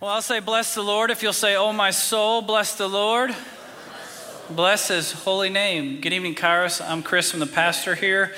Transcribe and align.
Well, 0.00 0.12
I'll 0.12 0.22
say, 0.22 0.40
Bless 0.40 0.74
the 0.74 0.82
Lord. 0.82 1.10
If 1.10 1.22
you'll 1.22 1.34
say, 1.34 1.56
Oh, 1.56 1.74
my 1.74 1.90
soul, 1.90 2.40
bless 2.40 2.74
the 2.74 2.88
Lord. 2.88 3.36
Bless 4.48 4.88
his 4.88 5.12
holy 5.12 5.50
name. 5.50 6.00
Good 6.00 6.14
evening, 6.14 6.34
Kairos. 6.34 6.80
I'm 6.82 7.02
Chris. 7.02 7.34
I'm 7.34 7.40
the 7.40 7.46
pastor 7.46 7.94
here. 7.94 8.32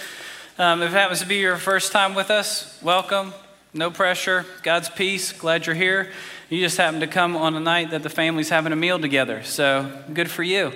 Um, 0.59 0.83
if 0.83 0.91
it 0.91 0.97
happens 0.97 1.21
to 1.21 1.27
be 1.27 1.37
your 1.37 1.57
first 1.57 1.93
time 1.93 2.17
with 2.17 2.33
us, 2.33 2.77
welcome. 2.83 3.33
No 3.73 3.93
pressure. 3.93 4.45
God's 4.65 4.89
peace. 4.89 5.31
Glad 5.31 5.67
you're 5.67 5.77
here. 5.77 6.11
You 6.51 6.59
just 6.59 6.79
happened 6.79 7.03
to 7.03 7.07
come 7.07 7.37
on 7.37 7.55
a 7.55 7.61
night 7.61 7.93
that 7.93 8.03
the 8.03 8.11
family's 8.11 8.49
having 8.49 8.73
a 8.73 8.77
meal 8.77 8.99
together. 8.99 9.45
So 9.45 10.03
good 10.13 10.29
for 10.29 10.43
you. 10.43 10.67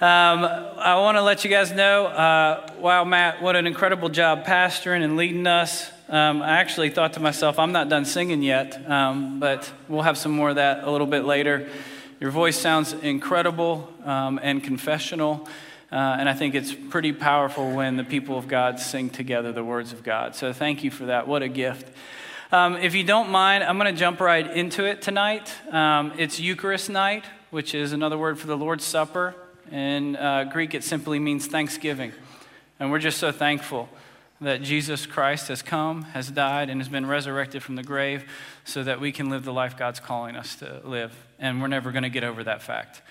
Um, 0.00 0.44
I 0.44 1.00
want 1.00 1.16
to 1.16 1.22
let 1.22 1.42
you 1.42 1.50
guys 1.50 1.72
know 1.72 2.06
uh, 2.06 2.70
wow, 2.78 3.02
Matt, 3.02 3.42
what 3.42 3.56
an 3.56 3.66
incredible 3.66 4.08
job 4.08 4.46
pastoring 4.46 5.02
and 5.02 5.16
leading 5.16 5.48
us. 5.48 5.90
Um, 6.08 6.40
I 6.40 6.58
actually 6.58 6.90
thought 6.90 7.14
to 7.14 7.20
myself, 7.20 7.58
I'm 7.58 7.72
not 7.72 7.88
done 7.88 8.04
singing 8.04 8.40
yet, 8.40 8.88
um, 8.88 9.40
but 9.40 9.72
we'll 9.88 10.02
have 10.02 10.16
some 10.16 10.30
more 10.30 10.50
of 10.50 10.54
that 10.54 10.84
a 10.84 10.90
little 10.90 11.06
bit 11.08 11.24
later. 11.24 11.68
Your 12.20 12.30
voice 12.30 12.56
sounds 12.56 12.92
incredible 12.92 13.92
um, 14.04 14.38
and 14.40 14.62
confessional, 14.62 15.48
uh, 15.90 15.96
and 15.96 16.28
I 16.28 16.32
think 16.32 16.54
it's 16.54 16.72
pretty 16.72 17.12
powerful 17.12 17.72
when 17.72 17.96
the 17.96 18.04
people 18.04 18.38
of 18.38 18.46
God 18.46 18.78
sing 18.78 19.10
together 19.10 19.50
the 19.50 19.64
words 19.64 19.92
of 19.92 20.04
God. 20.04 20.36
So 20.36 20.52
thank 20.52 20.84
you 20.84 20.92
for 20.92 21.06
that. 21.06 21.26
What 21.26 21.42
a 21.42 21.48
gift. 21.48 21.92
Um, 22.52 22.76
if 22.76 22.94
you 22.94 23.02
don't 23.02 23.30
mind, 23.30 23.64
I'm 23.64 23.76
going 23.76 23.92
to 23.92 23.98
jump 23.98 24.20
right 24.20 24.48
into 24.48 24.84
it 24.84 25.02
tonight. 25.02 25.52
Um, 25.72 26.12
it's 26.18 26.38
Eucharist 26.38 26.88
night, 26.88 27.24
which 27.50 27.74
is 27.74 27.92
another 27.92 28.16
word 28.16 28.38
for 28.38 28.46
the 28.46 28.56
Lord's 28.56 28.84
Supper. 28.84 29.34
In 29.72 30.14
uh, 30.14 30.44
Greek, 30.44 30.72
it 30.72 30.84
simply 30.84 31.18
means 31.18 31.48
thanksgiving. 31.48 32.12
And 32.78 32.92
we're 32.92 33.00
just 33.00 33.18
so 33.18 33.32
thankful 33.32 33.88
that 34.40 34.62
Jesus 34.62 35.06
Christ 35.06 35.48
has 35.48 35.62
come, 35.62 36.02
has 36.02 36.30
died, 36.30 36.68
and 36.68 36.80
has 36.80 36.88
been 36.88 37.06
resurrected 37.06 37.62
from 37.62 37.76
the 37.76 37.82
grave 37.82 38.24
so 38.64 38.84
that 38.84 39.00
we 39.00 39.12
can 39.12 39.30
live 39.30 39.44
the 39.44 39.52
life 39.52 39.76
God's 39.76 40.00
calling 40.00 40.36
us 40.36 40.56
to 40.56 40.80
live. 40.84 41.14
And 41.38 41.60
we're 41.60 41.68
never 41.68 41.90
going 41.92 42.02
to 42.02 42.10
get 42.10 42.24
over 42.24 42.44
that 42.44 42.62
fact. 42.62 43.02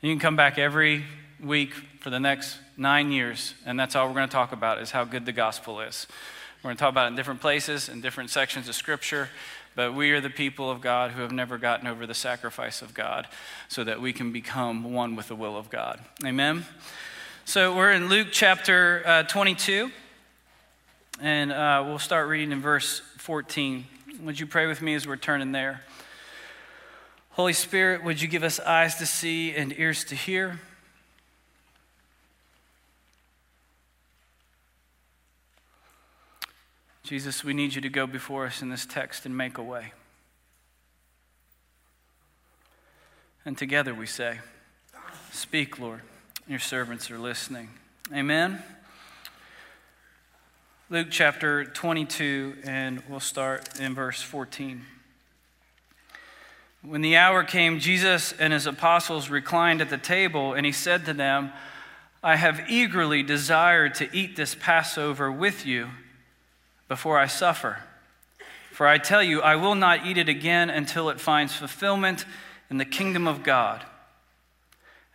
You 0.00 0.12
can 0.12 0.20
come 0.20 0.36
back 0.36 0.58
every 0.58 1.04
week 1.42 1.72
for 2.00 2.10
the 2.10 2.20
next 2.20 2.58
nine 2.76 3.12
years, 3.12 3.54
and 3.64 3.80
that's 3.80 3.96
all 3.96 4.06
we're 4.08 4.14
going 4.14 4.28
to 4.28 4.32
talk 4.32 4.52
about 4.52 4.80
is 4.80 4.90
how 4.90 5.04
good 5.04 5.24
the 5.24 5.32
gospel 5.32 5.80
is. 5.80 6.06
We're 6.62 6.68
going 6.68 6.76
to 6.76 6.80
talk 6.80 6.90
about 6.92 7.06
it 7.06 7.08
in 7.08 7.16
different 7.16 7.40
places, 7.40 7.88
in 7.88 8.00
different 8.00 8.30
sections 8.30 8.68
of 8.68 8.74
Scripture, 8.74 9.30
but 9.74 9.94
we 9.94 10.12
are 10.12 10.20
the 10.20 10.30
people 10.30 10.70
of 10.70 10.80
God 10.80 11.12
who 11.12 11.22
have 11.22 11.32
never 11.32 11.58
gotten 11.58 11.86
over 11.86 12.06
the 12.06 12.14
sacrifice 12.14 12.82
of 12.82 12.94
God 12.94 13.26
so 13.68 13.84
that 13.84 14.00
we 14.00 14.12
can 14.12 14.32
become 14.32 14.92
one 14.92 15.16
with 15.16 15.28
the 15.28 15.34
will 15.34 15.56
of 15.56 15.70
God. 15.70 16.00
Amen? 16.24 16.64
So 17.44 17.74
we're 17.74 17.92
in 17.92 18.08
Luke 18.08 18.28
chapter 18.30 19.02
uh, 19.04 19.22
22. 19.24 19.90
And 21.20 21.52
uh, 21.52 21.84
we'll 21.86 21.98
start 21.98 22.28
reading 22.28 22.52
in 22.52 22.60
verse 22.60 23.00
14. 23.18 23.86
Would 24.22 24.40
you 24.40 24.46
pray 24.46 24.66
with 24.66 24.82
me 24.82 24.94
as 24.94 25.06
we're 25.06 25.16
turning 25.16 25.52
there? 25.52 25.82
Holy 27.30 27.52
Spirit, 27.52 28.04
would 28.04 28.20
you 28.20 28.28
give 28.28 28.42
us 28.42 28.60
eyes 28.60 28.96
to 28.96 29.06
see 29.06 29.54
and 29.54 29.76
ears 29.78 30.04
to 30.04 30.14
hear? 30.14 30.60
Jesus, 37.04 37.44
we 37.44 37.52
need 37.52 37.74
you 37.74 37.80
to 37.82 37.88
go 37.88 38.06
before 38.06 38.46
us 38.46 38.62
in 38.62 38.70
this 38.70 38.86
text 38.86 39.26
and 39.26 39.36
make 39.36 39.58
a 39.58 39.62
way. 39.62 39.92
And 43.44 43.58
together 43.58 43.94
we 43.94 44.06
say, 44.06 44.40
Speak, 45.30 45.78
Lord. 45.78 46.00
Your 46.46 46.58
servants 46.58 47.10
are 47.10 47.18
listening. 47.18 47.70
Amen. 48.12 48.62
Luke 50.90 51.06
chapter 51.10 51.64
22, 51.64 52.58
and 52.62 53.02
we'll 53.08 53.18
start 53.18 53.80
in 53.80 53.94
verse 53.94 54.20
14. 54.20 54.82
When 56.82 57.00
the 57.00 57.16
hour 57.16 57.42
came, 57.42 57.80
Jesus 57.80 58.34
and 58.38 58.52
his 58.52 58.66
apostles 58.66 59.30
reclined 59.30 59.80
at 59.80 59.88
the 59.88 59.96
table, 59.96 60.52
and 60.52 60.66
he 60.66 60.72
said 60.72 61.06
to 61.06 61.14
them, 61.14 61.52
I 62.22 62.36
have 62.36 62.68
eagerly 62.68 63.22
desired 63.22 63.94
to 63.94 64.14
eat 64.14 64.36
this 64.36 64.54
Passover 64.54 65.32
with 65.32 65.64
you 65.64 65.88
before 66.86 67.18
I 67.18 67.28
suffer. 67.28 67.78
For 68.70 68.86
I 68.86 68.98
tell 68.98 69.22
you, 69.22 69.40
I 69.40 69.56
will 69.56 69.74
not 69.74 70.04
eat 70.04 70.18
it 70.18 70.28
again 70.28 70.68
until 70.68 71.08
it 71.08 71.18
finds 71.18 71.56
fulfillment 71.56 72.26
in 72.68 72.76
the 72.76 72.84
kingdom 72.84 73.26
of 73.26 73.42
God. 73.42 73.86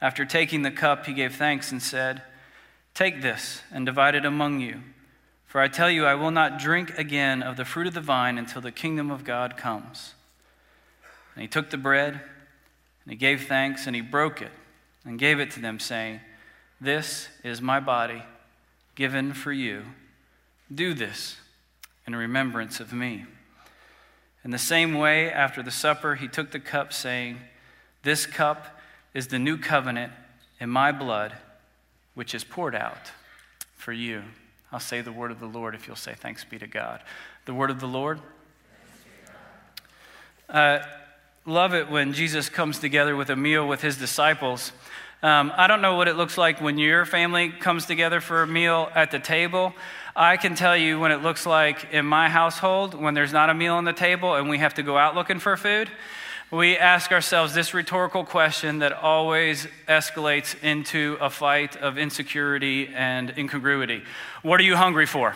After 0.02 0.26
taking 0.26 0.64
the 0.64 0.72
cup, 0.72 1.06
he 1.06 1.14
gave 1.14 1.36
thanks 1.36 1.72
and 1.72 1.80
said, 1.80 2.24
Take 2.96 3.22
this 3.22 3.62
and 3.72 3.86
divide 3.86 4.16
it 4.16 4.26
among 4.26 4.62
you. 4.62 4.82
For 5.50 5.60
I 5.60 5.68
tell 5.68 5.90
you, 5.90 6.06
I 6.06 6.14
will 6.14 6.30
not 6.30 6.60
drink 6.60 6.96
again 6.96 7.42
of 7.42 7.58
the 7.58 7.66
fruit 7.66 7.88
of 7.88 7.96
the 7.96 8.02
vine 8.02 8.38
until 8.38 8.62
the 8.62 8.72
kingdom 8.72 9.10
of 9.10 9.24
God 9.24 9.58
comes. 9.58 10.14
And 11.34 11.42
he 11.42 11.48
took 11.48 11.72
the 11.72 11.78
bread, 11.78 12.14
and 12.14 13.12
he 13.12 13.16
gave 13.16 13.48
thanks, 13.48 13.88
and 13.88 13.96
he 13.96 14.04
broke 14.04 14.44
it, 14.44 14.52
and 15.04 15.18
gave 15.18 15.40
it 15.40 15.50
to 15.52 15.60
them, 15.60 15.80
saying, 15.80 16.20
This 16.80 17.30
is 17.44 17.64
my 17.64 17.80
body, 17.80 18.22
given 18.94 19.34
for 19.34 19.52
you. 19.52 19.86
Do 20.72 20.94
this 20.94 21.38
in 22.06 22.16
remembrance 22.16 22.80
of 22.80 22.94
me. 22.94 23.26
In 24.44 24.52
the 24.52 24.60
same 24.60 24.94
way, 24.94 25.32
after 25.32 25.64
the 25.64 25.72
supper, 25.72 26.14
he 26.14 26.28
took 26.28 26.52
the 26.52 26.60
cup, 26.60 26.94
saying, 26.94 27.40
This 28.04 28.28
cup 28.28 28.80
is 29.16 29.30
the 29.30 29.40
new 29.40 29.58
covenant 29.58 30.14
in 30.60 30.70
my 30.70 30.92
blood, 30.92 31.34
which 32.14 32.36
is 32.36 32.44
poured 32.44 32.76
out 32.76 33.14
for 33.76 33.94
you. 33.94 34.22
I'll 34.72 34.80
say 34.80 35.02
the 35.02 35.12
word 35.12 35.32
of 35.32 35.40
the 35.40 35.48
Lord 35.48 35.74
if 35.74 35.88
you'll 35.88 35.96
say 35.96 36.14
thanks 36.14 36.44
be 36.44 36.60
to 36.60 36.68
God. 36.68 37.02
The 37.46 37.54
word 37.54 37.72
of 37.72 37.80
the 37.80 37.88
Lord. 37.88 38.20
Uh, 40.48 40.80
love 41.46 41.74
it 41.74 41.90
when 41.90 42.14
Jesus 42.14 42.50
comes 42.50 42.80
together 42.80 43.16
with 43.16 43.30
a 43.30 43.36
meal 43.36 43.68
with 43.68 43.82
his 43.82 43.98
disciples. 43.98 44.72
Um, 45.22 45.52
I 45.56 45.68
don't 45.68 45.82
know 45.82 45.96
what 45.96 46.08
it 46.08 46.16
looks 46.16 46.38
like 46.38 46.62
when 46.62 46.78
your 46.78 47.06
family 47.06 47.50
comes 47.50 47.86
together 47.86 48.22
for 48.22 48.44
a 48.44 48.48
meal 48.48 48.90
at 48.96 49.12
the 49.12 49.20
table. 49.20 49.74
I 50.16 50.38
can 50.38 50.56
tell 50.56 50.78
you 50.78 51.00
when 51.00 51.12
it 51.12 51.22
looks 51.22 51.46
like 51.46 51.92
in 51.92 52.06
my 52.06 52.30
household 52.30 52.94
when 52.94 53.16
there's 53.16 53.34
not 53.34 53.50
a 53.50 53.54
meal 53.54 53.76
on 53.76 53.86
the 53.86 53.94
table 53.94 54.36
and 54.36 54.50
we 54.50 54.60
have 54.60 54.76
to 54.76 54.84
go 54.84 54.98
out 54.98 55.16
looking 55.16 55.40
for 55.40 55.58
food 55.58 55.90
we 56.52 56.78
ask 56.78 57.12
ourselves 57.12 57.54
this 57.54 57.74
rhetorical 57.74 58.24
question 58.26 58.80
that 58.80 58.92
always 58.92 59.68
escalates 59.88 60.56
into 60.64 61.18
a 61.22 61.30
fight 61.30 61.76
of 61.78 61.98
insecurity 61.98 62.88
and 62.88 63.34
incongruity 63.38 64.04
What 64.42 64.60
are 64.60 64.64
you 64.64 64.76
hungry 64.76 65.06
for? 65.06 65.36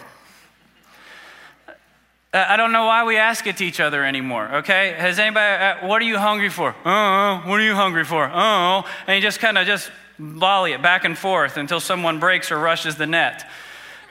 I 2.35 2.57
don't 2.57 2.71
know 2.71 2.85
why 2.85 3.03
we 3.03 3.17
ask 3.17 3.45
it 3.45 3.57
to 3.57 3.65
each 3.65 3.79
other 3.79 4.03
anymore, 4.03 4.49
okay? 4.55 4.95
Has 4.97 5.19
anybody, 5.19 5.63
uh, 5.63 5.87
what 5.87 6.01
are 6.01 6.05
you 6.05 6.17
hungry 6.17 6.49
for? 6.49 6.73
Oh, 6.83 7.43
what 7.45 7.59
are 7.59 7.63
you 7.63 7.75
hungry 7.75 8.03
for? 8.03 8.27
Oh, 8.33 8.89
and 9.05 9.15
you 9.15 9.21
just 9.21 9.39
kind 9.39 9.55
of 9.55 9.67
just 9.67 9.91
volley 10.17 10.73
it 10.73 10.81
back 10.81 11.05
and 11.05 11.15
forth 11.15 11.57
until 11.57 11.79
someone 11.79 12.19
breaks 12.19 12.51
or 12.51 12.57
rushes 12.57 12.95
the 12.95 13.05
net. 13.05 13.47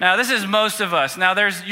Now, 0.03 0.17
this 0.17 0.33
is 0.33 0.45
most 0.45 0.81
of 0.81 0.93
us. 0.93 1.17
Now, 1.17 1.33
there's, 1.33 1.63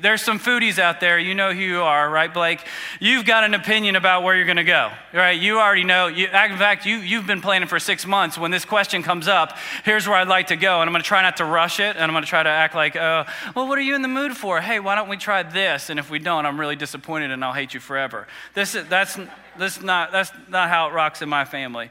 there's 0.00 0.20
some 0.20 0.40
foodies 0.40 0.80
out 0.80 0.98
there. 0.98 1.20
You 1.20 1.36
know 1.36 1.52
who 1.52 1.60
you 1.60 1.82
are, 1.82 2.10
right, 2.10 2.34
Blake? 2.34 2.66
You've 2.98 3.24
got 3.24 3.44
an 3.44 3.54
opinion 3.54 3.94
about 3.94 4.24
where 4.24 4.34
you're 4.34 4.44
going 4.44 4.56
to 4.56 4.64
go, 4.64 4.90
right? 5.14 5.40
You 5.40 5.60
already 5.60 5.84
know. 5.84 6.08
You, 6.08 6.24
in 6.26 6.30
fact, 6.58 6.84
you, 6.84 6.96
you've 6.96 7.28
been 7.28 7.40
planning 7.40 7.68
for 7.68 7.78
six 7.78 8.04
months. 8.04 8.36
When 8.36 8.50
this 8.50 8.64
question 8.64 9.04
comes 9.04 9.28
up, 9.28 9.56
here's 9.84 10.08
where 10.08 10.16
I'd 10.16 10.26
like 10.26 10.48
to 10.48 10.56
go. 10.56 10.80
And 10.80 10.88
I'm 10.88 10.92
going 10.92 11.00
to 11.04 11.06
try 11.06 11.22
not 11.22 11.36
to 11.36 11.44
rush 11.44 11.78
it. 11.78 11.94
And 11.94 12.02
I'm 12.02 12.10
going 12.10 12.24
to 12.24 12.28
try 12.28 12.42
to 12.42 12.50
act 12.50 12.74
like, 12.74 12.96
uh, 12.96 13.22
well, 13.54 13.68
what 13.68 13.78
are 13.78 13.82
you 13.82 13.94
in 13.94 14.02
the 14.02 14.08
mood 14.08 14.36
for? 14.36 14.60
Hey, 14.60 14.80
why 14.80 14.96
don't 14.96 15.08
we 15.08 15.16
try 15.16 15.44
this? 15.44 15.88
And 15.88 16.00
if 16.00 16.10
we 16.10 16.18
don't, 16.18 16.44
I'm 16.44 16.58
really 16.58 16.74
disappointed 16.74 17.30
and 17.30 17.44
I'll 17.44 17.52
hate 17.52 17.72
you 17.72 17.78
forever. 17.78 18.26
This 18.54 18.74
is, 18.74 18.88
that's, 18.88 19.16
this 19.60 19.80
not, 19.80 20.10
that's 20.10 20.32
not 20.48 20.70
how 20.70 20.88
it 20.88 20.92
rocks 20.92 21.22
in 21.22 21.28
my 21.28 21.44
family. 21.44 21.90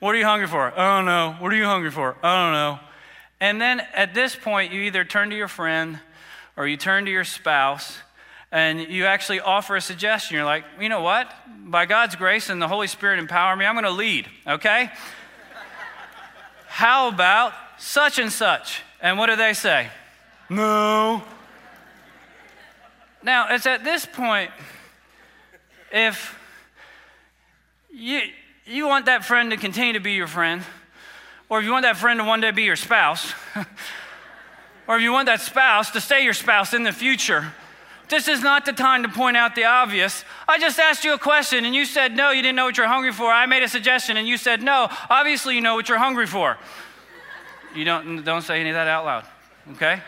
What 0.00 0.16
are 0.16 0.18
you 0.18 0.24
hungry 0.24 0.48
for? 0.48 0.76
I 0.76 0.96
don't 0.96 1.06
know. 1.06 1.36
What 1.38 1.52
are 1.52 1.56
you 1.56 1.64
hungry 1.64 1.92
for? 1.92 2.16
I 2.24 2.44
don't 2.44 2.54
know. 2.54 2.87
And 3.40 3.60
then 3.60 3.80
at 3.94 4.14
this 4.14 4.34
point, 4.34 4.72
you 4.72 4.82
either 4.82 5.04
turn 5.04 5.30
to 5.30 5.36
your 5.36 5.48
friend 5.48 6.00
or 6.56 6.66
you 6.66 6.76
turn 6.76 7.04
to 7.04 7.10
your 7.10 7.24
spouse 7.24 7.98
and 8.50 8.80
you 8.80 9.04
actually 9.04 9.40
offer 9.40 9.76
a 9.76 9.80
suggestion. 9.80 10.36
You're 10.36 10.44
like, 10.44 10.64
you 10.80 10.88
know 10.88 11.02
what? 11.02 11.32
By 11.64 11.86
God's 11.86 12.16
grace 12.16 12.48
and 12.48 12.60
the 12.60 12.68
Holy 12.68 12.86
Spirit 12.86 13.18
empower 13.18 13.54
me, 13.54 13.64
I'm 13.64 13.74
going 13.74 13.84
to 13.84 13.90
lead, 13.90 14.26
okay? 14.46 14.90
How 16.66 17.08
about 17.08 17.52
such 17.78 18.18
and 18.18 18.32
such? 18.32 18.82
And 19.00 19.18
what 19.18 19.26
do 19.26 19.36
they 19.36 19.52
say? 19.52 19.88
No. 20.48 21.22
Now, 23.22 23.54
it's 23.54 23.66
at 23.66 23.84
this 23.84 24.06
point, 24.06 24.50
if 25.92 26.38
you, 27.90 28.20
you 28.64 28.86
want 28.86 29.06
that 29.06 29.24
friend 29.24 29.50
to 29.50 29.56
continue 29.56 29.92
to 29.92 30.00
be 30.00 30.12
your 30.12 30.26
friend, 30.26 30.62
or 31.48 31.58
if 31.58 31.64
you 31.64 31.72
want 31.72 31.84
that 31.84 31.96
friend 31.96 32.20
to 32.20 32.24
one 32.24 32.40
day 32.40 32.50
be 32.50 32.64
your 32.64 32.76
spouse, 32.76 33.32
or 34.86 34.96
if 34.96 35.02
you 35.02 35.12
want 35.12 35.26
that 35.26 35.40
spouse 35.40 35.90
to 35.92 36.00
stay 36.00 36.24
your 36.24 36.34
spouse 36.34 36.74
in 36.74 36.82
the 36.82 36.92
future, 36.92 37.52
this 38.08 38.26
is 38.26 38.42
not 38.42 38.64
the 38.64 38.72
time 38.72 39.02
to 39.02 39.08
point 39.08 39.36
out 39.36 39.54
the 39.54 39.64
obvious. 39.64 40.24
I 40.46 40.58
just 40.58 40.78
asked 40.78 41.04
you 41.04 41.12
a 41.12 41.18
question 41.18 41.64
and 41.64 41.74
you 41.74 41.84
said 41.84 42.16
no, 42.16 42.30
you 42.30 42.42
didn't 42.42 42.56
know 42.56 42.64
what 42.64 42.76
you're 42.76 42.86
hungry 42.86 43.12
for. 43.12 43.30
I 43.30 43.46
made 43.46 43.62
a 43.62 43.68
suggestion 43.68 44.16
and 44.16 44.26
you 44.26 44.36
said 44.36 44.62
no. 44.62 44.88
Obviously, 45.10 45.54
you 45.54 45.60
know 45.60 45.74
what 45.74 45.88
you're 45.88 45.98
hungry 45.98 46.26
for. 46.26 46.56
You 47.74 47.84
don't, 47.84 48.24
don't 48.24 48.42
say 48.42 48.60
any 48.60 48.70
of 48.70 48.74
that 48.74 48.88
out 48.88 49.04
loud, 49.04 49.24
okay? 49.72 50.00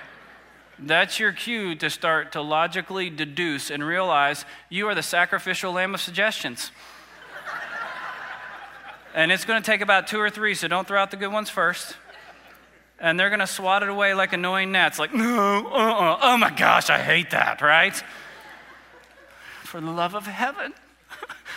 That's 0.79 1.19
your 1.19 1.33
cue 1.33 1.75
to 1.77 1.91
start 1.91 2.33
to 2.33 2.41
logically 2.41 3.11
deduce 3.11 3.71
and 3.71 3.85
realize 3.85 4.47
you 4.71 4.89
are 4.89 4.95
the 4.95 5.03
sacrificial 5.03 5.73
lamb 5.73 5.95
of 5.95 6.01
suggestions. 6.01 6.71
And 9.15 9.33
it's 9.33 9.45
going 9.45 9.61
to 9.61 9.67
take 9.67 9.81
about 9.81 10.07
two 10.07 10.21
or 10.21 10.31
three, 10.31 10.55
so 10.55 10.69
don't 10.69 10.87
throw 10.87 11.01
out 11.01 11.11
the 11.11 11.17
good 11.17 11.33
ones 11.33 11.51
first. 11.51 11.97
And 13.01 13.19
they're 13.19 13.31
going 13.31 13.41
to 13.41 13.47
swat 13.47 13.83
it 13.83 13.89
away 13.89 14.15
like 14.15 14.33
annoying 14.33 14.73
gnats, 14.73 14.99
like, 14.99 15.13
no, 15.13 15.67
uh-uh, 15.67 16.19
oh 16.23 16.37
my 16.37 16.51
gosh, 16.51 16.91
I 16.91 16.99
hate 16.99 17.31
that, 17.31 17.61
right? 17.63 18.01
For 19.65 19.81
the 19.81 19.91
love 19.91 20.15
of 20.15 20.27
heaven. 20.27 20.75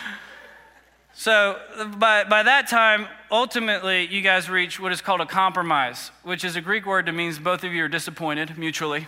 so 1.14 1.60
by, 1.98 2.24
by 2.24 2.44
that 2.44 2.70
time, 2.70 3.08
ultimately, 3.30 4.08
you 4.08 4.22
guys 4.22 4.50
reach 4.50 4.80
what 4.80 4.92
is 4.92 5.02
called 5.02 5.22
a 5.22 5.26
compromise, 5.26 6.12
which 6.24 6.44
is 6.44 6.56
a 6.56 6.62
Greek 6.62 6.86
word 6.86 7.06
that 7.08 7.14
means 7.14 7.38
both 7.40 7.64
of 7.64 7.74
you 7.74 7.84
are 7.84 7.90
disappointed 7.90 8.58
mutually. 8.58 9.06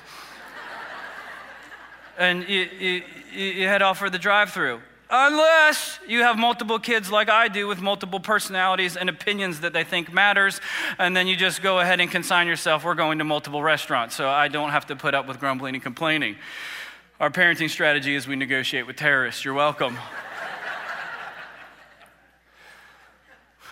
and 2.20 2.48
you, 2.48 2.68
you, 2.78 3.04
you 3.34 3.68
head 3.68 3.82
off 3.82 3.98
for 3.98 4.10
the 4.10 4.20
drive 4.20 4.52
through. 4.52 4.82
Unless 5.10 6.00
you 6.08 6.22
have 6.22 6.38
multiple 6.38 6.80
kids 6.80 7.12
like 7.12 7.30
I 7.30 7.48
do 7.48 7.68
with 7.68 7.80
multiple 7.80 8.20
personalities 8.20 8.98
and 8.98 9.08
opinions 9.08 9.62
that 9.62 9.72
they 9.72 9.84
think 9.84 10.12
matters, 10.12 10.60
and 10.98 11.16
then 11.16 11.28
you 11.28 11.36
just 11.36 11.62
go 11.62 11.80
ahead 11.80 12.00
and 12.00 12.10
consign 12.10 12.48
yourself, 12.48 12.84
we're 12.84 12.96
going 12.96 13.20
to 13.20 13.24
multiple 13.24 13.62
restaurants, 13.62 14.16
so 14.16 14.28
I 14.28 14.48
don't 14.48 14.72
have 14.72 14.88
to 14.88 14.96
put 14.96 15.14
up 15.14 15.28
with 15.28 15.40
grumbling 15.40 15.76
and 15.76 15.84
complaining. 15.84 16.38
Our 17.20 17.30
parenting 17.30 17.70
strategy 17.70 18.16
is 18.16 18.28
we 18.28 18.36
negotiate 18.36 18.88
with 18.88 18.96
terrorists. 18.96 19.46
You're 19.46 19.54
welcome. 19.54 19.96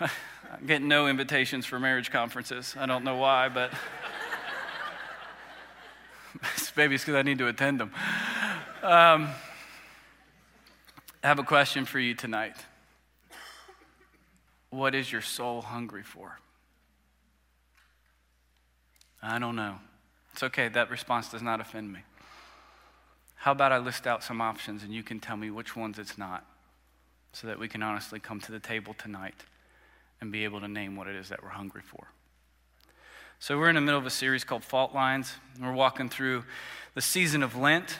I'm 0.00 0.66
getting 0.66 0.86
no 0.86 1.08
invitations 1.08 1.66
for 1.66 1.80
marriage 1.80 2.12
conferences. 2.12 2.76
I 2.78 2.86
don't 2.86 3.02
know 3.02 3.16
why, 3.16 3.48
but 3.48 3.72
maybe 6.76 6.94
it's 6.94 7.02
because 7.02 7.16
I 7.16 7.22
need 7.22 7.38
to 7.38 7.48
attend 7.48 7.80
them. 7.80 7.90
Um, 8.84 9.30
I 11.24 11.28
have 11.28 11.38
a 11.38 11.42
question 11.42 11.86
for 11.86 11.98
you 11.98 12.12
tonight. 12.12 12.54
What 14.68 14.94
is 14.94 15.10
your 15.10 15.22
soul 15.22 15.62
hungry 15.62 16.02
for? 16.02 16.38
I 19.22 19.38
don't 19.38 19.56
know. 19.56 19.76
It's 20.34 20.42
okay, 20.42 20.68
that 20.68 20.90
response 20.90 21.30
does 21.30 21.40
not 21.40 21.62
offend 21.62 21.90
me. 21.90 22.00
How 23.36 23.52
about 23.52 23.72
I 23.72 23.78
list 23.78 24.06
out 24.06 24.22
some 24.22 24.42
options 24.42 24.82
and 24.82 24.92
you 24.92 25.02
can 25.02 25.18
tell 25.18 25.38
me 25.38 25.50
which 25.50 25.74
ones 25.74 25.98
it's 25.98 26.18
not 26.18 26.44
so 27.32 27.46
that 27.46 27.58
we 27.58 27.68
can 27.68 27.82
honestly 27.82 28.20
come 28.20 28.38
to 28.40 28.52
the 28.52 28.60
table 28.60 28.92
tonight 28.92 29.44
and 30.20 30.30
be 30.30 30.44
able 30.44 30.60
to 30.60 30.68
name 30.68 30.94
what 30.94 31.06
it 31.06 31.16
is 31.16 31.30
that 31.30 31.42
we're 31.42 31.48
hungry 31.48 31.82
for. 31.82 32.08
So, 33.38 33.58
we're 33.58 33.70
in 33.70 33.76
the 33.76 33.80
middle 33.80 33.98
of 33.98 34.06
a 34.06 34.10
series 34.10 34.44
called 34.44 34.62
Fault 34.62 34.94
Lines. 34.94 35.32
We're 35.58 35.72
walking 35.72 36.10
through 36.10 36.44
the 36.94 37.00
season 37.00 37.42
of 37.42 37.56
Lent 37.56 37.98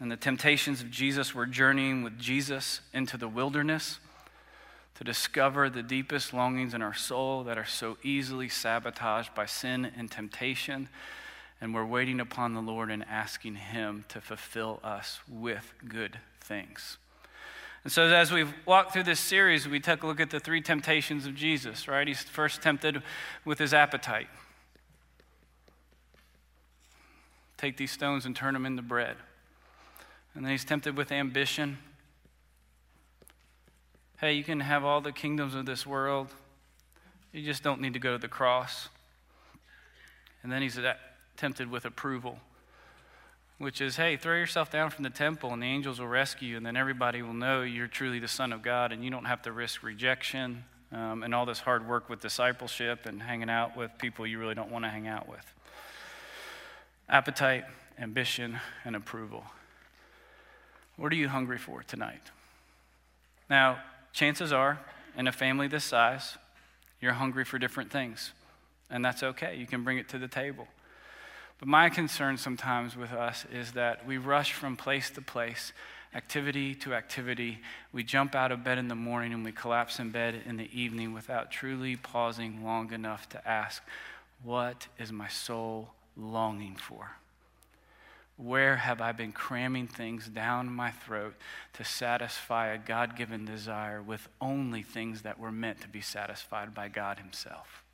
and 0.00 0.10
the 0.10 0.16
temptations 0.16 0.80
of 0.80 0.90
Jesus, 0.90 1.34
we're 1.34 1.46
journeying 1.46 2.02
with 2.02 2.18
Jesus 2.18 2.80
into 2.92 3.16
the 3.16 3.28
wilderness 3.28 4.00
to 4.96 5.04
discover 5.04 5.68
the 5.68 5.82
deepest 5.82 6.32
longings 6.32 6.74
in 6.74 6.82
our 6.82 6.94
soul 6.94 7.44
that 7.44 7.58
are 7.58 7.64
so 7.64 7.96
easily 8.02 8.48
sabotaged 8.48 9.34
by 9.34 9.46
sin 9.46 9.90
and 9.96 10.10
temptation. 10.10 10.88
And 11.60 11.74
we're 11.74 11.86
waiting 11.86 12.20
upon 12.20 12.54
the 12.54 12.60
Lord 12.60 12.90
and 12.90 13.04
asking 13.04 13.56
Him 13.56 14.04
to 14.08 14.20
fulfill 14.20 14.80
us 14.84 15.20
with 15.28 15.72
good 15.88 16.18
things. 16.40 16.98
And 17.84 17.92
so, 17.92 18.04
as 18.04 18.32
we've 18.32 18.52
walked 18.64 18.92
through 18.92 19.02
this 19.02 19.20
series, 19.20 19.68
we 19.68 19.78
took 19.78 20.02
a 20.02 20.06
look 20.06 20.20
at 20.20 20.30
the 20.30 20.40
three 20.40 20.62
temptations 20.62 21.26
of 21.26 21.34
Jesus, 21.34 21.86
right? 21.86 22.06
He's 22.08 22.22
first 22.22 22.62
tempted 22.62 23.02
with 23.44 23.58
his 23.58 23.74
appetite. 23.74 24.28
Take 27.58 27.76
these 27.76 27.90
stones 27.90 28.24
and 28.24 28.34
turn 28.34 28.54
them 28.54 28.64
into 28.64 28.82
bread. 28.82 29.16
And 30.34 30.44
then 30.44 30.50
he's 30.50 30.64
tempted 30.64 30.96
with 30.96 31.12
ambition. 31.12 31.78
Hey, 34.18 34.32
you 34.32 34.44
can 34.44 34.60
have 34.60 34.84
all 34.84 35.00
the 35.00 35.12
kingdoms 35.12 35.54
of 35.54 35.66
this 35.66 35.86
world, 35.86 36.28
you 37.32 37.42
just 37.42 37.62
don't 37.62 37.80
need 37.80 37.94
to 37.94 37.98
go 37.98 38.12
to 38.12 38.18
the 38.18 38.28
cross. 38.28 38.88
And 40.42 40.52
then 40.52 40.62
he's 40.62 40.78
tempted 41.36 41.70
with 41.70 41.84
approval, 41.84 42.38
which 43.58 43.80
is 43.80 43.96
hey, 43.96 44.16
throw 44.16 44.36
yourself 44.36 44.70
down 44.70 44.90
from 44.90 45.02
the 45.02 45.10
temple 45.10 45.52
and 45.52 45.62
the 45.62 45.66
angels 45.66 45.98
will 45.98 46.06
rescue 46.06 46.50
you, 46.50 46.56
and 46.56 46.64
then 46.64 46.76
everybody 46.76 47.22
will 47.22 47.34
know 47.34 47.62
you're 47.62 47.88
truly 47.88 48.18
the 48.18 48.28
Son 48.28 48.52
of 48.52 48.62
God, 48.62 48.92
and 48.92 49.02
you 49.02 49.10
don't 49.10 49.24
have 49.24 49.42
to 49.42 49.52
risk 49.52 49.82
rejection 49.82 50.64
um, 50.92 51.22
and 51.22 51.34
all 51.34 51.44
this 51.44 51.60
hard 51.60 51.88
work 51.88 52.08
with 52.08 52.20
discipleship 52.20 53.06
and 53.06 53.22
hanging 53.22 53.50
out 53.50 53.76
with 53.76 53.90
people 53.98 54.26
you 54.26 54.38
really 54.38 54.54
don't 54.54 54.70
want 54.70 54.84
to 54.84 54.88
hang 54.88 55.08
out 55.08 55.28
with. 55.28 55.44
Appetite, 57.08 57.64
ambition, 57.98 58.60
and 58.84 58.94
approval. 58.94 59.44
What 60.96 61.12
are 61.12 61.16
you 61.16 61.28
hungry 61.28 61.58
for 61.58 61.82
tonight? 61.82 62.30
Now, 63.50 63.78
chances 64.12 64.52
are, 64.52 64.78
in 65.16 65.26
a 65.26 65.32
family 65.32 65.68
this 65.68 65.84
size, 65.84 66.38
you're 67.00 67.12
hungry 67.12 67.44
for 67.44 67.58
different 67.58 67.90
things, 67.90 68.32
and 68.90 69.04
that's 69.04 69.22
okay. 69.22 69.56
You 69.56 69.66
can 69.66 69.84
bring 69.84 69.98
it 69.98 70.08
to 70.10 70.18
the 70.18 70.28
table. 70.28 70.68
But 71.58 71.68
my 71.68 71.88
concern 71.88 72.36
sometimes 72.36 72.96
with 72.96 73.12
us 73.12 73.44
is 73.52 73.72
that 73.72 74.06
we 74.06 74.18
rush 74.18 74.52
from 74.52 74.76
place 74.76 75.10
to 75.10 75.22
place, 75.22 75.72
activity 76.14 76.74
to 76.76 76.94
activity. 76.94 77.58
We 77.92 78.02
jump 78.02 78.34
out 78.34 78.52
of 78.52 78.64
bed 78.64 78.78
in 78.78 78.88
the 78.88 78.94
morning 78.94 79.32
and 79.32 79.44
we 79.44 79.52
collapse 79.52 79.98
in 79.98 80.10
bed 80.10 80.42
in 80.46 80.56
the 80.56 80.70
evening 80.78 81.12
without 81.12 81.50
truly 81.50 81.96
pausing 81.96 82.64
long 82.64 82.92
enough 82.92 83.28
to 83.30 83.48
ask, 83.48 83.82
What 84.42 84.86
is 84.98 85.12
my 85.12 85.28
soul 85.28 85.90
longing 86.16 86.76
for? 86.76 87.16
Where 88.36 88.76
have 88.76 89.00
I 89.00 89.12
been 89.12 89.30
cramming 89.30 89.86
things 89.86 90.28
down 90.28 90.72
my 90.72 90.90
throat 90.90 91.34
to 91.74 91.84
satisfy 91.84 92.68
a 92.68 92.78
God 92.78 93.16
given 93.16 93.44
desire 93.44 94.02
with 94.02 94.28
only 94.40 94.82
things 94.82 95.22
that 95.22 95.38
were 95.38 95.52
meant 95.52 95.80
to 95.82 95.88
be 95.88 96.00
satisfied 96.00 96.74
by 96.74 96.88
God 96.88 97.18
Himself? 97.18 97.84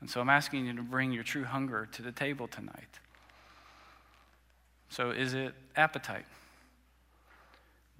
And 0.00 0.08
so 0.08 0.20
I'm 0.20 0.30
asking 0.30 0.66
you 0.66 0.74
to 0.74 0.82
bring 0.82 1.10
your 1.10 1.24
true 1.24 1.44
hunger 1.44 1.88
to 1.92 2.02
the 2.02 2.12
table 2.12 2.46
tonight. 2.46 3.00
So, 4.90 5.10
is 5.10 5.34
it 5.34 5.54
appetite? 5.76 6.24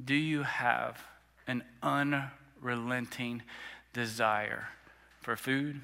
Do 0.03 0.15
you 0.15 0.45
have 0.45 1.03
an 1.49 1.65
unrelenting 1.83 3.43
desire 3.93 4.69
for 5.21 5.37
food, 5.37 5.81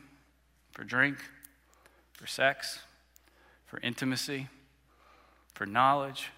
for 0.71 0.85
drink, 0.85 1.19
for 2.13 2.29
sex, 2.29 2.79
for 3.67 3.81
intimacy? 3.81 4.49
For 5.55 5.67
knowledge, 5.67 6.31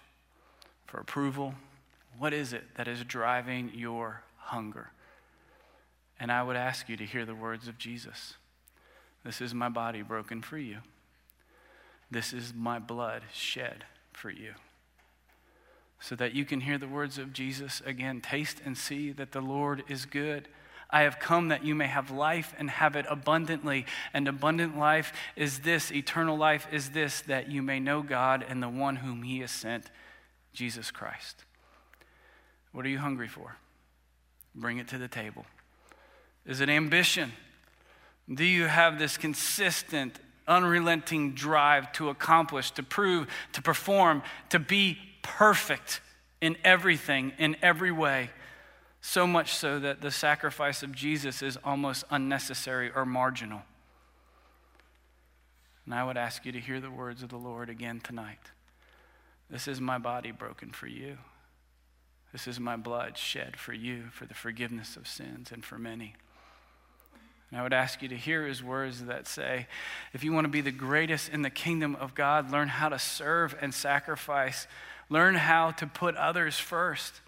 for 0.85 0.99
approval? 0.99 1.55
What 2.17 2.33
is 2.33 2.53
it 2.53 2.63
that 2.75 2.87
is 2.87 3.03
driving 3.03 3.71
your 3.73 4.21
hunger? 4.37 4.91
And 6.19 6.31
I 6.31 6.41
would 6.41 6.55
ask 6.55 6.89
you 6.89 6.97
to 6.97 7.05
hear 7.05 7.25
the 7.25 7.35
words 7.35 7.67
of 7.67 7.77
Jesus 7.77 8.35
This 9.23 9.41
is 9.41 9.53
my 9.53 9.69
body 9.69 10.01
broken 10.01 10.41
for 10.41 10.57
you, 10.57 10.77
this 12.09 12.33
is 12.33 12.53
my 12.53 12.79
blood 12.79 13.23
shed 13.33 13.83
for 14.13 14.29
you. 14.29 14.53
So 15.99 16.15
that 16.15 16.33
you 16.33 16.45
can 16.45 16.61
hear 16.61 16.77
the 16.77 16.87
words 16.87 17.17
of 17.17 17.33
Jesus 17.33 17.81
again. 17.83 18.21
Taste 18.21 18.61
and 18.63 18.77
see 18.77 19.11
that 19.13 19.31
the 19.31 19.41
Lord 19.41 19.83
is 19.87 20.05
good. 20.05 20.47
I 20.89 21.01
have 21.01 21.19
come 21.19 21.49
that 21.49 21.65
you 21.65 21.75
may 21.75 21.87
have 21.87 22.11
life 22.11 22.55
and 22.57 22.69
have 22.69 22.95
it 22.95 23.05
abundantly. 23.09 23.85
And 24.13 24.27
abundant 24.27 24.77
life 24.77 25.11
is 25.35 25.59
this, 25.59 25.91
eternal 25.91 26.37
life 26.37 26.67
is 26.71 26.91
this, 26.91 27.21
that 27.21 27.51
you 27.51 27.61
may 27.61 27.79
know 27.79 28.01
God 28.01 28.45
and 28.47 28.63
the 28.63 28.69
one 28.69 28.97
whom 28.97 29.23
He 29.23 29.39
has 29.39 29.51
sent, 29.51 29.85
Jesus 30.53 30.91
Christ. 30.91 31.43
What 32.71 32.85
are 32.85 32.89
you 32.89 32.99
hungry 32.99 33.27
for? 33.27 33.57
Bring 34.55 34.77
it 34.77 34.87
to 34.89 34.97
the 34.97 35.07
table. 35.07 35.45
Is 36.45 36.61
it 36.61 36.69
ambition? 36.69 37.33
Do 38.33 38.45
you 38.45 38.65
have 38.65 38.97
this 38.97 39.17
consistent, 39.17 40.19
unrelenting 40.47 41.33
drive 41.33 41.91
to 41.93 42.09
accomplish, 42.09 42.71
to 42.71 42.83
prove, 42.83 43.27
to 43.53 43.61
perform, 43.61 44.23
to 44.49 44.59
be 44.59 44.97
perfect 45.21 46.01
in 46.39 46.55
everything, 46.63 47.33
in 47.37 47.57
every 47.61 47.91
way? 47.91 48.29
So 49.01 49.27
much 49.27 49.53
so 49.53 49.79
that 49.79 50.01
the 50.01 50.11
sacrifice 50.11 50.83
of 50.83 50.91
Jesus 50.91 51.41
is 51.41 51.57
almost 51.63 52.03
unnecessary 52.09 52.91
or 52.93 53.05
marginal. 53.05 53.61
And 55.85 55.93
I 55.93 56.03
would 56.03 56.17
ask 56.17 56.45
you 56.45 56.51
to 56.51 56.59
hear 56.59 56.81
the 56.81 56.91
words 56.91 57.23
of 57.23 57.29
the 57.29 57.37
Lord 57.37 57.69
again 57.69 58.01
tonight. 58.01 58.51
This 59.49 59.67
is 59.67 59.79
my 59.79 59.97
body 59.97 60.31
broken 60.31 60.71
for 60.71 60.87
you. 60.87 61.17
This 62.33 62.47
is 62.47 62.59
my 62.59 62.75
blood 62.75 63.17
shed 63.17 63.57
for 63.57 63.71
you 63.71 64.09
for 64.11 64.25
the 64.25 64.33
forgiveness 64.33 64.97
of 64.97 65.07
sins 65.07 65.51
and 65.51 65.63
for 65.63 65.77
many. 65.77 66.15
And 67.49 67.59
I 67.59 67.63
would 67.63 67.71
ask 67.71 68.01
you 68.01 68.09
to 68.09 68.17
hear 68.17 68.45
his 68.45 68.61
words 68.61 69.05
that 69.05 69.25
say, 69.25 69.67
if 70.11 70.23
you 70.23 70.33
want 70.33 70.43
to 70.43 70.49
be 70.49 70.59
the 70.59 70.71
greatest 70.71 71.29
in 71.29 71.41
the 71.41 71.49
kingdom 71.49 71.95
of 71.95 72.13
God, 72.13 72.51
learn 72.51 72.67
how 72.67 72.89
to 72.89 72.99
serve 72.99 73.55
and 73.61 73.73
sacrifice. 73.73 74.67
Learn 75.09 75.35
how 75.35 75.71
to 75.71 75.87
put 75.87 76.17
others 76.17 76.59
first. 76.59 77.21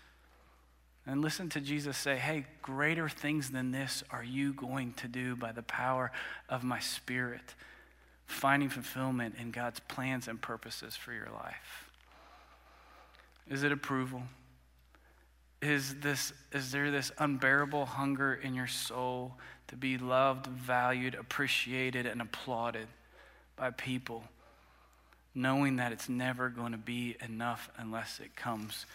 And 1.09 1.23
listen 1.23 1.49
to 1.49 1.59
Jesus 1.59 1.97
say, 1.97 2.17
Hey, 2.17 2.45
greater 2.61 3.09
things 3.09 3.49
than 3.49 3.71
this 3.71 4.03
are 4.11 4.23
you 4.23 4.53
going 4.53 4.93
to 4.97 5.07
do 5.07 5.35
by 5.35 5.51
the 5.51 5.63
power 5.63 6.11
of 6.47 6.63
my 6.63 6.79
Spirit, 6.79 7.55
finding 8.27 8.69
fulfillment 8.69 9.33
in 9.39 9.49
God's 9.49 9.79
plans 9.79 10.27
and 10.27 10.39
purposes 10.39 10.95
for 10.95 11.11
your 11.11 11.29
life. 11.33 11.89
Is 13.49 13.63
it 13.63 13.71
approval? 13.71 14.21
Is, 15.63 15.95
this, 15.95 16.31
is 16.51 16.71
there 16.71 16.91
this 16.91 17.11
unbearable 17.17 17.87
hunger 17.87 18.35
in 18.35 18.53
your 18.53 18.67
soul 18.67 19.33
to 19.69 19.75
be 19.75 19.97
loved, 19.97 20.45
valued, 20.45 21.15
appreciated, 21.15 22.05
and 22.05 22.21
applauded 22.21 22.85
by 23.55 23.71
people, 23.71 24.25
knowing 25.33 25.77
that 25.77 25.91
it's 25.91 26.07
never 26.07 26.49
going 26.49 26.71
to 26.71 26.77
be 26.77 27.17
enough 27.27 27.67
unless 27.79 28.19
it 28.19 28.35
comes 28.35 28.85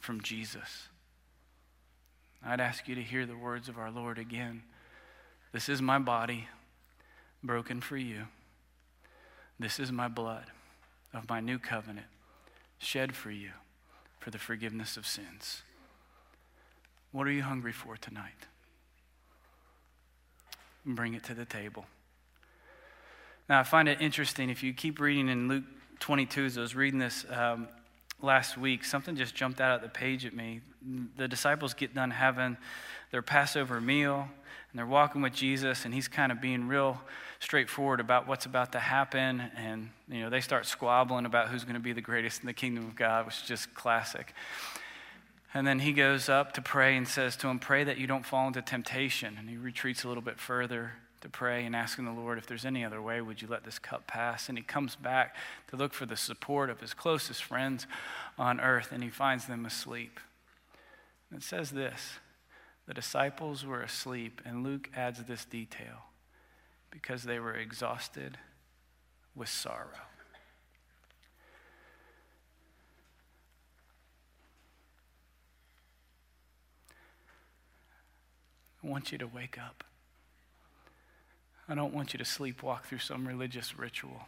from 0.00 0.20
Jesus? 0.20 0.88
I'd 2.44 2.60
ask 2.60 2.88
you 2.88 2.94
to 2.94 3.02
hear 3.02 3.24
the 3.24 3.36
words 3.36 3.68
of 3.68 3.78
our 3.78 3.90
Lord 3.90 4.18
again. 4.18 4.62
This 5.52 5.68
is 5.68 5.80
my 5.80 5.98
body 5.98 6.48
broken 7.42 7.80
for 7.80 7.96
you. 7.96 8.24
This 9.58 9.78
is 9.78 9.92
my 9.92 10.08
blood 10.08 10.46
of 11.14 11.28
my 11.28 11.40
new 11.40 11.58
covenant 11.58 12.06
shed 12.78 13.14
for 13.14 13.30
you 13.30 13.50
for 14.18 14.30
the 14.30 14.38
forgiveness 14.38 14.96
of 14.96 15.06
sins. 15.06 15.62
What 17.12 17.26
are 17.26 17.30
you 17.30 17.42
hungry 17.42 17.72
for 17.72 17.96
tonight? 17.96 18.46
Bring 20.84 21.14
it 21.14 21.22
to 21.24 21.34
the 21.34 21.44
table. 21.44 21.86
Now, 23.48 23.60
I 23.60 23.62
find 23.62 23.88
it 23.88 24.00
interesting 24.00 24.50
if 24.50 24.62
you 24.62 24.72
keep 24.72 24.98
reading 24.98 25.28
in 25.28 25.46
Luke 25.46 25.64
22, 26.00 26.44
as 26.46 26.58
I 26.58 26.62
was 26.62 26.74
reading 26.74 26.98
this 26.98 27.24
um, 27.30 27.68
last 28.22 28.56
week, 28.56 28.84
something 28.84 29.16
just 29.16 29.34
jumped 29.34 29.60
out 29.60 29.74
at 29.74 29.82
the 29.82 29.88
page 29.88 30.24
at 30.24 30.34
me. 30.34 30.60
The 31.16 31.28
disciples 31.28 31.74
get 31.74 31.94
done 31.94 32.10
having 32.10 32.56
their 33.10 33.22
Passover 33.22 33.80
meal, 33.80 34.28
and 34.70 34.78
they're 34.78 34.86
walking 34.86 35.22
with 35.22 35.34
Jesus, 35.34 35.84
and 35.84 35.92
he's 35.92 36.08
kind 36.08 36.32
of 36.32 36.40
being 36.40 36.66
real 36.68 37.00
straightforward 37.40 38.00
about 38.00 38.26
what's 38.26 38.46
about 38.46 38.72
to 38.72 38.78
happen. 38.78 39.40
And, 39.56 39.90
you 40.08 40.20
know, 40.20 40.30
they 40.30 40.40
start 40.40 40.66
squabbling 40.66 41.26
about 41.26 41.48
who's 41.48 41.64
going 41.64 41.74
to 41.74 41.80
be 41.80 41.92
the 41.92 42.00
greatest 42.00 42.40
in 42.40 42.46
the 42.46 42.52
kingdom 42.52 42.86
of 42.86 42.96
God, 42.96 43.26
which 43.26 43.36
is 43.36 43.42
just 43.42 43.74
classic. 43.74 44.32
And 45.54 45.66
then 45.66 45.80
he 45.80 45.92
goes 45.92 46.28
up 46.28 46.52
to 46.54 46.62
pray 46.62 46.96
and 46.96 47.06
says 47.06 47.36
to 47.36 47.48
him, 47.48 47.58
Pray 47.58 47.84
that 47.84 47.98
you 47.98 48.06
don't 48.06 48.24
fall 48.24 48.46
into 48.46 48.62
temptation. 48.62 49.36
And 49.38 49.50
he 49.50 49.56
retreats 49.56 50.04
a 50.04 50.08
little 50.08 50.22
bit 50.22 50.38
further 50.38 50.92
to 51.22 51.28
pray 51.28 51.64
and 51.64 51.74
asking 51.74 52.04
the 52.04 52.12
Lord, 52.12 52.38
If 52.38 52.46
there's 52.46 52.64
any 52.64 52.84
other 52.84 53.00
way, 53.00 53.20
would 53.20 53.40
you 53.40 53.48
let 53.48 53.64
this 53.64 53.78
cup 53.78 54.06
pass? 54.06 54.48
And 54.48 54.58
he 54.58 54.64
comes 54.64 54.94
back 54.96 55.34
to 55.68 55.76
look 55.76 55.94
for 55.94 56.06
the 56.06 56.16
support 56.16 56.68
of 56.68 56.80
his 56.80 56.94
closest 56.94 57.42
friends 57.42 57.86
on 58.38 58.60
earth, 58.60 58.92
and 58.92 59.02
he 59.02 59.10
finds 59.10 59.46
them 59.46 59.64
asleep. 59.64 60.20
And 61.30 61.40
it 61.40 61.44
says 61.44 61.70
this 61.70 62.18
the 62.86 62.94
disciples 62.94 63.64
were 63.64 63.82
asleep, 63.82 64.40
and 64.44 64.64
Luke 64.64 64.90
adds 64.94 65.22
this 65.24 65.44
detail 65.44 66.06
because 66.90 67.22
they 67.22 67.38
were 67.38 67.54
exhausted 67.54 68.36
with 69.34 69.48
sorrow. 69.48 69.86
I 78.84 78.88
want 78.88 79.12
you 79.12 79.18
to 79.18 79.28
wake 79.28 79.58
up. 79.58 79.84
I 81.68 81.74
don't 81.74 81.94
want 81.94 82.12
you 82.12 82.18
to 82.18 82.24
sleepwalk 82.24 82.84
through 82.84 82.98
some 82.98 83.26
religious 83.26 83.78
ritual. 83.78 84.26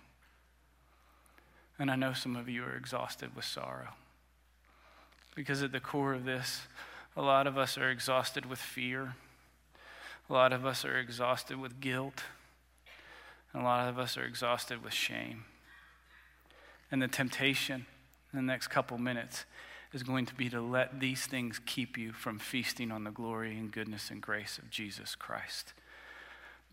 And 1.78 1.90
I 1.90 1.96
know 1.96 2.12
some 2.12 2.36
of 2.36 2.48
you 2.48 2.64
are 2.64 2.76
exhausted 2.76 3.34
with 3.34 3.44
sorrow. 3.44 3.94
Because 5.34 5.62
at 5.62 5.72
the 5.72 5.80
core 5.80 6.14
of 6.14 6.24
this, 6.24 6.62
a 7.16 7.22
lot 7.22 7.46
of 7.46 7.58
us 7.58 7.76
are 7.76 7.90
exhausted 7.90 8.46
with 8.46 8.60
fear. 8.60 9.14
A 10.30 10.32
lot 10.32 10.52
of 10.52 10.64
us 10.64 10.84
are 10.84 10.96
exhausted 10.96 11.58
with 11.58 11.80
guilt. 11.80 12.22
And 13.52 13.62
a 13.62 13.64
lot 13.64 13.88
of 13.88 13.98
us 13.98 14.16
are 14.16 14.24
exhausted 14.24 14.82
with 14.84 14.92
shame. 14.92 15.44
And 16.90 17.02
the 17.02 17.08
temptation 17.08 17.86
in 18.32 18.38
the 18.38 18.42
next 18.42 18.68
couple 18.68 18.98
minutes 18.98 19.44
is 19.92 20.02
going 20.02 20.26
to 20.26 20.34
be 20.34 20.48
to 20.50 20.60
let 20.60 21.00
these 21.00 21.26
things 21.26 21.60
keep 21.64 21.96
you 21.96 22.12
from 22.12 22.38
feasting 22.38 22.90
on 22.90 23.04
the 23.04 23.10
glory 23.10 23.56
and 23.56 23.70
goodness 23.70 24.10
and 24.10 24.20
grace 24.20 24.58
of 24.58 24.70
Jesus 24.70 25.14
Christ. 25.14 25.72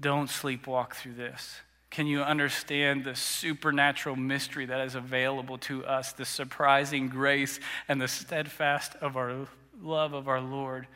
Don't 0.01 0.27
sleepwalk 0.27 0.93
through 0.96 1.13
this. 1.13 1.62
Can 1.91 2.08
you 2.08 2.22
understand 2.22 3.03
the 3.03 3.15
supernatural 3.15 4.15
mystery 4.15 4.65
that 4.65 4.81
is 4.81 4.96
available 4.96 5.58
to 5.60 5.86
us, 5.86 6.13
the 6.13 6.25
surprising 6.25 7.08
grace 7.08 7.60
and 7.88 8.01
the 8.01 8.08
steadfast 8.08 8.96
of 9.01 9.15
our 9.15 9.48
love 9.81 10.13
of 10.13 10.27
our 10.27 10.41
Lord 10.41 10.88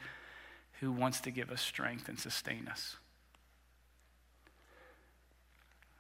who 0.80 0.92
wants 0.92 1.22
to 1.22 1.32
give 1.32 1.52
us 1.52 1.62
strength 1.62 2.10
and 2.10 2.18
sustain 2.18 2.68
us? 2.68 2.96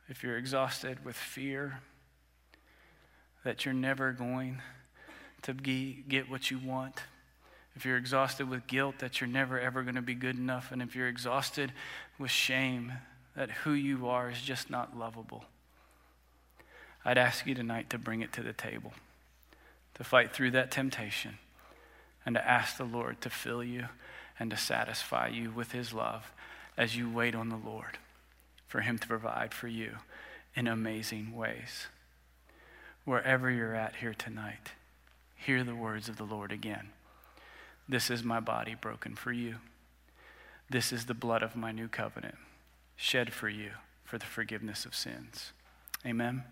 If 0.07 0.23
you're 0.23 0.37
exhausted 0.37 1.03
with 1.03 1.15
fear 1.15 1.81
that 3.43 3.65
you're 3.65 3.73
never 3.73 4.11
going 4.11 4.61
to 5.43 5.53
get 5.53 6.29
what 6.29 6.49
you 6.49 6.57
want, 6.57 7.01
if 7.75 7.85
you're 7.85 7.97
exhausted 7.97 8.49
with 8.49 8.67
guilt 8.67 8.99
that 8.99 9.19
you're 9.19 9.27
never 9.27 9.59
ever 9.59 9.83
going 9.83 9.95
to 9.95 10.01
be 10.01 10.15
good 10.15 10.37
enough, 10.37 10.71
and 10.71 10.81
if 10.81 10.95
you're 10.95 11.07
exhausted 11.07 11.71
with 12.17 12.31
shame 12.31 12.93
that 13.35 13.51
who 13.51 13.71
you 13.73 14.07
are 14.07 14.29
is 14.29 14.41
just 14.41 14.69
not 14.69 14.97
lovable, 14.97 15.45
I'd 17.03 17.17
ask 17.17 17.45
you 17.45 17.53
tonight 17.53 17.89
to 17.91 17.97
bring 17.97 18.21
it 18.21 18.33
to 18.33 18.41
the 18.41 18.53
table, 18.53 18.93
to 19.95 20.03
fight 20.03 20.33
through 20.33 20.51
that 20.51 20.71
temptation, 20.71 21.37
and 22.25 22.35
to 22.35 22.47
ask 22.47 22.77
the 22.77 22.83
Lord 22.83 23.21
to 23.21 23.29
fill 23.29 23.63
you 23.63 23.85
and 24.39 24.49
to 24.49 24.57
satisfy 24.57 25.27
you 25.27 25.51
with 25.51 25.71
His 25.71 25.93
love 25.93 26.31
as 26.77 26.95
you 26.95 27.09
wait 27.09 27.35
on 27.35 27.49
the 27.49 27.55
Lord 27.55 27.97
for 28.67 28.81
Him 28.81 28.97
to 28.97 29.07
provide 29.07 29.53
for 29.53 29.67
you 29.67 29.97
in 30.55 30.67
amazing 30.67 31.35
ways. 31.35 31.87
Wherever 33.03 33.51
you're 33.51 33.75
at 33.75 33.97
here 33.97 34.15
tonight, 34.15 34.71
hear 35.35 35.63
the 35.63 35.75
words 35.75 36.09
of 36.09 36.17
the 36.17 36.23
Lord 36.23 36.51
again. 36.51 36.89
This 37.87 38.09
is 38.09 38.23
my 38.23 38.39
body 38.39 38.75
broken 38.75 39.15
for 39.15 39.31
you. 39.31 39.55
This 40.69 40.91
is 40.91 41.05
the 41.05 41.13
blood 41.13 41.43
of 41.43 41.55
my 41.55 41.71
new 41.71 41.87
covenant, 41.87 42.35
shed 42.95 43.31
for 43.31 43.49
you 43.49 43.71
for 44.03 44.17
the 44.17 44.25
forgiveness 44.25 44.85
of 44.85 44.95
sins. 44.95 45.53
Amen. 46.05 46.43